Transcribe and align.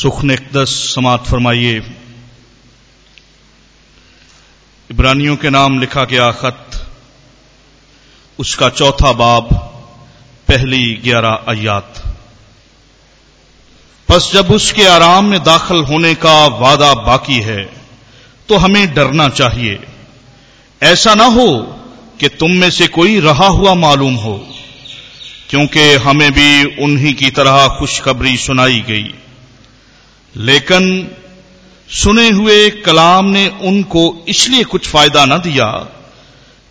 सुख 0.00 0.24
इकदस 0.24 0.70
समात 0.94 1.24
फरमाइए। 1.26 1.80
इब्रानियों 4.90 5.36
के 5.36 5.50
नाम 5.50 5.78
लिखा 5.80 6.04
गया 6.04 6.30
खत, 6.32 6.86
उसका 8.38 8.68
चौथा 8.70 9.12
बाब, 9.12 9.48
पहली 10.48 10.94
ग्यारह 11.04 11.44
अयात 11.48 12.02
बस 14.08 14.30
जब 14.34 14.52
उसके 14.52 14.86
आराम 14.86 15.24
में 15.24 15.38
दाखिल 15.42 15.84
होने 15.84 16.14
का 16.14 16.34
वादा 16.58 16.92
बाकी 17.02 17.40
है 17.42 17.62
तो 18.48 18.56
हमें 18.56 18.94
डरना 18.94 19.28
चाहिए। 19.28 19.78
ऐसा 20.82 21.14
ना 21.14 21.24
हो 21.24 21.48
कि 22.20 22.28
तुम 22.30 22.50
में 22.52 22.70
से 22.70 22.86
कोई 22.88 23.20
रहा 23.20 23.46
हुआ 23.48 23.74
मालूम 23.76 24.14
हो, 24.16 24.36
क्योंकि 25.50 25.92
हमें 26.00 26.30
भी 26.32 26.64
उन्हीं 26.84 27.14
की 27.14 27.30
तरह 27.30 27.66
खुशखबरी 27.78 28.36
सुनाई 28.36 28.80
गई। 28.88 29.14
लेकिन 30.36 31.10
सुने 31.90 32.28
हुए 32.28 32.70
कलाम 32.70 33.24
ने 33.24 33.48
उनको 33.48 34.24
इसलिए 34.28 34.64
कुछ 34.64 34.88
फ़ायदा 34.88 35.24
न 35.24 35.38
दिया 35.38 35.88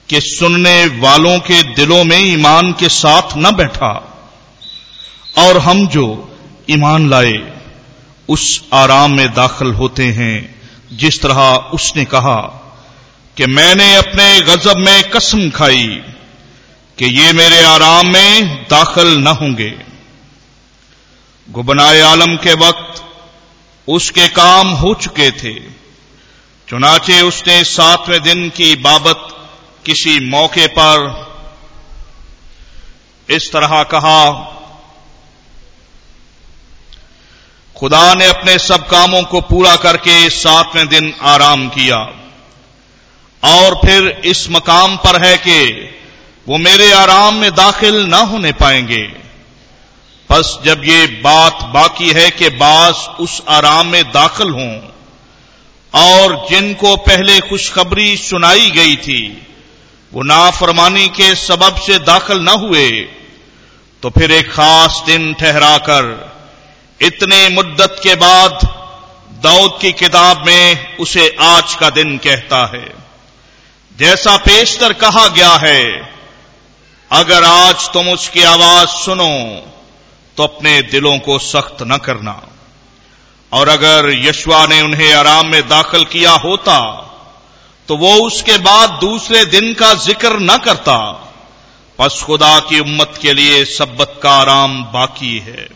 कि 0.10 0.22
सुनने 0.22 0.86
वालों 0.86 1.40
के 1.40 1.64
दिलों 1.64 2.04
में 2.04 2.20
ईमान 2.20 2.72
के 2.72 2.90
साथ 2.90 3.22
न 3.38 3.56
बैठा 3.56 4.06
और 5.38 5.58
हम 5.58 5.88
जो 5.88 6.38
ईमान 6.70 7.10
लाए, 7.10 7.54
उस 8.30 8.64
आराम 8.74 9.18
में 9.18 9.34
दाखिल 9.34 9.68
होते 9.68 10.04
हैं। 10.04 10.62
जिस 10.94 11.22
तरह 11.22 11.42
उसने 11.52 12.06
कहा 12.06 12.42
कि 13.38 13.46
मैंने 13.46 13.96
अपने 13.96 14.42
गजब 14.42 14.78
में 14.78 15.10
कसम 15.10 15.50
खाई 15.50 15.88
कि 16.98 17.06
ये 17.06 17.34
मेरे 17.34 17.64
आराम 17.64 18.08
में 18.08 18.64
दाखिल 18.64 19.18
न 19.18 19.28
होंगे। 19.28 19.78
गुबनाए 21.50 22.00
आलम 22.00 22.36
के 22.36 22.54
वक्त 22.54 22.89
उसके 23.90 24.28
काम 24.28 24.68
हो 24.68 24.94
चुके 24.94 25.32
थे। 25.32 25.54
चुनाचे 26.68 27.22
उसने 27.22 27.64
सातवें 27.64 28.22
दिन 28.22 28.50
की 28.50 28.76
बाबत 28.76 29.28
किसी 29.86 30.20
मौके 30.20 30.68
पर 30.68 31.30
इस 33.30 33.52
तरह 33.52 33.84
कहा, 33.84 34.32
खुदा 37.78 38.14
ने 38.14 38.26
अपने 38.26 38.60
सब 38.60 38.88
कामों 38.88 39.24
को 39.24 39.42
पूरा 39.42 39.76
करके 39.76 40.30
सातवें 40.30 40.88
दिन 40.88 41.14
आराम 41.22 41.70
किया। 41.70 41.98
और 43.44 43.76
फिर 43.76 44.22
इस 44.26 44.50
मकाम 44.50 44.98
पर 44.98 45.24
है 45.24 45.38
कि 45.38 45.66
वो 46.48 46.58
मेरे 46.58 46.92
आराम 46.92 47.36
में 47.36 47.52
दाखिल 47.52 48.06
ना 48.06 48.18
होने 48.18 48.52
पाएँगे। 48.52 49.29
बस 50.30 50.58
जब 50.66 50.82
ये 50.86 51.06
बात 51.24 51.64
बाकी 51.74 52.10
है 52.12 52.30
कि 52.32 52.50
बास 52.58 53.08
उस 53.20 53.42
आराम 53.50 53.88
में 53.88 54.04
दाखिल 54.12 54.50
हों, 54.52 54.74
और 55.94 56.36
जिनको 56.50 56.96
पहले 56.98 57.40
खुशखबरी 57.42 58.16
सुनाई 58.18 58.70
गई 58.72 58.96
थी, 58.98 59.22
वो 60.12 60.24
नाफरमानी 60.24 61.08
के 61.12 61.34
सबब 61.38 61.76
से 61.82 61.98
दाखिल 62.02 62.40
न 62.40 62.50
हुए 62.60 62.90
तो 64.04 64.10
फिर 64.10 64.32
एक 64.32 64.52
खास 64.52 65.02
दिन 65.06 65.34
ठहराकर, 65.34 66.06
इतने 67.00 67.48
मुद्दत 67.50 67.96
के 68.04 68.16
बाद, 68.18 68.60
दाऊद 69.44 69.78
की 69.82 69.92
किताब 69.94 70.46
में 70.46 70.98
उसे 70.98 71.28
आज 71.42 71.74
का 71.76 71.90
दिन 71.90 72.18
कहता 72.18 72.66
है। 72.68 72.86
जैसा 73.96 74.36
पेशतर 74.38 74.94
कहा 74.96 75.28
गया 75.30 75.52
है, 75.64 75.84
अगर 77.12 77.44
आज 77.44 77.90
तुम 77.90 78.10
उसकी 78.10 78.44
आवाज़ 78.46 78.90
सुनो 78.98 79.32
तो 80.40 80.44
अपने 80.44 80.82
दिलों 80.82 81.18
को 81.20 81.38
सख्त 81.40 81.82
न 81.84 81.98
करना। 81.98 82.34
और 83.52 83.70
अगर 83.70 84.10
यशवा 84.18 84.66
ने 84.66 84.82
उन्हें 84.82 85.14
आराम 85.14 85.48
में 85.48 85.62
दाखिल 85.70 86.04
किया 86.06 86.32
होता 86.40 86.76
तो 87.90 87.96
वो 87.98 88.14
उसके 88.26 88.58
बाद 88.58 88.90
दूसरे 89.02 89.44
दिन 89.46 89.74
का 89.74 89.94
ज़िक्र 89.96 90.40
न 90.42 90.58
करता। 90.58 90.98
बस 92.00 92.22
खुदा 92.24 92.60
की 92.60 92.80
उम्मत 92.80 93.18
के 93.22 93.34
लिए 93.34 93.64
सब्बत 93.68 94.20
का 94.24 94.32
आराम 94.32 94.84
बाकी 94.84 95.38
है। 95.40 95.68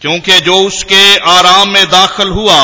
क्योंकि 0.00 0.38
जो 0.40 0.58
उसके 0.66 1.16
आराम 1.30 1.70
में 1.70 1.86
दाखिल 1.90 2.28
हुआ, 2.30 2.60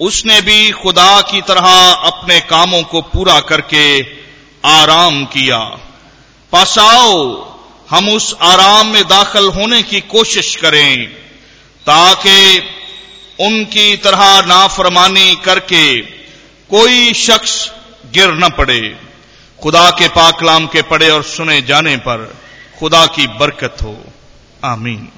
उसने 0.00 0.40
भी 0.40 0.70
खुदा 0.72 1.20
की 1.22 1.40
तरह 1.42 1.70
अपने 2.04 2.38
कामों 2.46 2.82
को 2.82 3.00
पूरा 3.08 3.40
करके 3.40 3.86
आराम 4.64 5.24
किया। 5.24 5.58
पास 6.52 6.78
आओ 6.78 7.18
हम 7.90 8.08
उस 8.08 8.36
आराम 8.42 8.86
में 8.86 9.04
दाखिल 9.04 9.44
होने 9.44 9.82
की 9.82 10.00
कोशिश 10.00 10.56
करें, 10.56 11.06
ताकि 11.86 12.62
उनकी 13.40 13.96
तरह 13.96 14.46
नाफरमानी 14.46 15.36
करके 15.44 16.00
कोई 16.70 17.12
शख्स 17.12 17.72
गिर 18.12 18.34
न 18.34 18.48
पड़े। 18.48 18.96
खुदा 19.62 19.90
के 19.90 20.08
पाकलाम 20.08 20.66
के 20.66 20.82
पड़े 20.82 21.10
और 21.10 21.22
सुने 21.22 21.62
जाने 21.62 21.96
पर 21.96 22.36
खुदा 22.78 23.06
की 23.06 23.26
बरकत 23.26 23.76
हो। 23.82 24.04
आमीन। 24.64 25.08